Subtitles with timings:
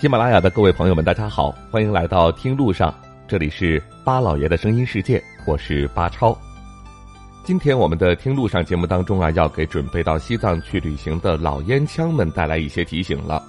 [0.00, 2.94] 喜马拉雅的各位朋友们，大家好，欢迎来到听路上，
[3.26, 6.38] 这里是巴老爷的声音世界，我是巴超。
[7.42, 13.42] 今天我们的听路上节目当中啊，要给准备到西藏去旅行的老烟枪们带来一些提醒了。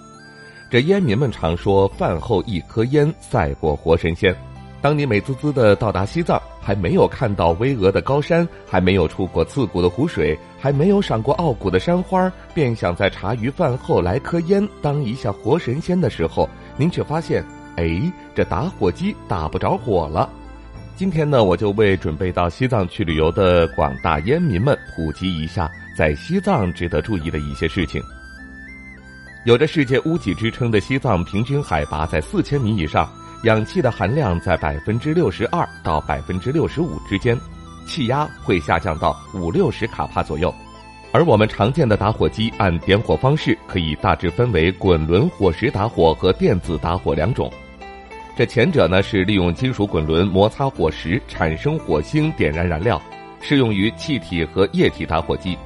[0.71, 4.35] 这烟民们常说“饭后一颗烟，赛过活神仙”。
[4.81, 17.43] 当你美滋滋的到达西藏，还没有看到巍峨的高山，还没有触过刺骨的湖水，还没有赏过傲骨的山花，便想在茶余饭后来颗烟当一下活神仙的时候，您却发现，
[17.75, 18.01] 哎，
[18.33, 20.29] 这打火机打不着火了。
[20.95, 28.01] 今天呢，我就为准备到西藏去旅游的广大烟民们普及一下在西藏值得注意的一些事情。
[29.43, 33.09] 有着世界屋脊之称的西藏，平均海拔在四千米以上。
[33.43, 37.39] 氧气的含量在百分之六十二到百分之六十五之间，
[37.87, 40.53] 气压会下降到五六十卡帕左右。
[41.13, 47.49] 而我们常见的打火机按点火方式可以大致分为滚轮火石打火和电子打火两种。
[48.35, 53.01] 这前者呢是利用金属滚轮摩擦火石产生火星点燃燃料，
[53.39, 55.57] 适用于气体和液体打火机；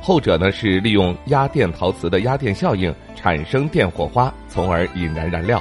[0.00, 5.60] 后者呢是利用压电陶瓷的压电效应产生电火花，从而引燃燃料。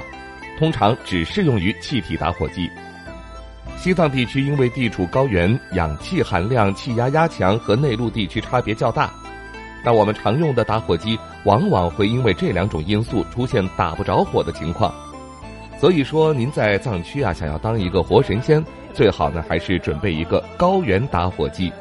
[0.58, 2.70] 通常只适用于气体打火机。
[3.78, 9.14] 西藏地区因为地处高原，氧气含量、气压压强和内陆地区差别较大，
[9.84, 14.94] 那我们常用的打火机往往会因为这两种因素出现打不着火的情况。
[15.80, 21.72] 所以说，您在藏区啊，想要当一个活神仙，最好呢还是准备一个高原打火机。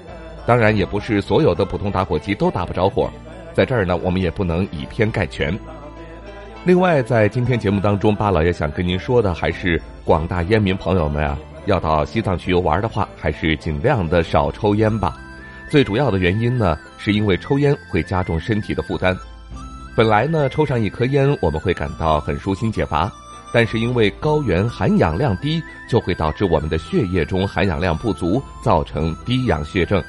[0.46, 3.10] 当然，也不是所有的普通打火机都打不着火，
[3.54, 5.58] 在这儿呢，我们也不能以偏概全。
[6.66, 15.16] 另外，在今天节目当中，巴老爷想跟您说的还是广大烟民朋友们啊，要到西藏去游玩的话，还是尽量的少抽烟吧。
[15.70, 19.16] 最主要的原因呢，是因为抽烟会加重身体的负担。
[19.96, 23.12] 本来呢，抽上一颗烟我们会感到很舒心解乏，
[23.52, 30.02] 但是因为高原含氧量低，就会导致我们的血液中含氧量不足，造成低氧血症。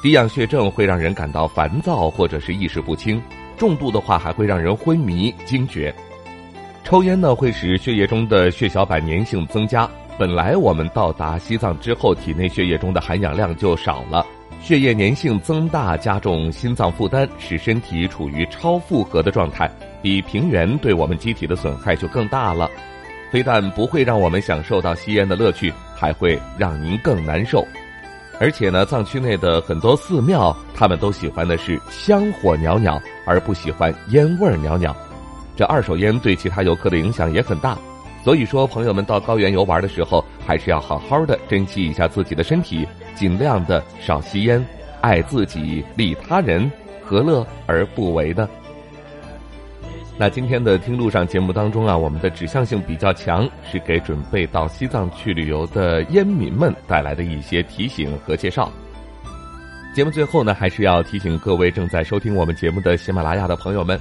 [0.00, 3.20] 低氧血症会让人感到烦躁或者是意识不清。
[3.56, 5.94] 重度的话还会让人昏迷惊厥。
[6.84, 9.88] 抽烟呢会使血液中的血小板粘性增加。
[10.18, 14.24] 本来我们到达西藏之后，体内血液中的含氧量就少了，
[14.62, 22.70] 血液粘性增大，加重心脏负担，使身体处于超负荷的状态，比平原对我们机体的损害就更大了。
[23.30, 27.66] 非但不会让我们享受到吸烟的乐趣，还会让您更难受。
[28.38, 32.98] 而且呢，藏区内的很多寺庙，他们都喜欢的是香火袅袅。
[33.26, 34.94] 而不喜欢烟味儿袅袅，
[35.54, 37.76] 这二手烟对其他游客的影响也很大。
[38.24, 44.64] 所以说，朋友们到高原游玩的时候，还是要好好的珍惜一下自己的身体，尽量的少吸烟，
[45.00, 46.70] 爱自己，利他人，
[47.04, 48.48] 何乐而不为呢？
[50.18, 58.72] 那今天的听路上节目当中啊，我们的指向性比较强，是给准备到西藏去旅游的烟民们带来的一些提醒和介绍。
[59.96, 63.98] 节目最后呢，还是要提醒各位正在收听我们节目的喜马拉雅的朋友们，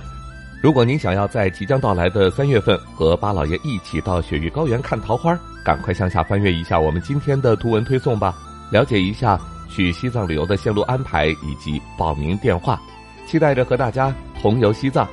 [0.61, 8.35] 如果您想要在即将到来的三月份和巴老爷一起到雪域高原看桃花，赶快向下翻阅一下我们今天的图文推送吧，
[8.69, 9.39] 了解一下
[9.69, 12.77] 去西藏旅游的线路安排以及报名电话，
[13.25, 15.07] 期待着和大家同游西藏。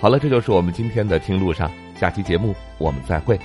[0.00, 3.38] 好了，这就是我们今天的听路上，下期节目我们再会。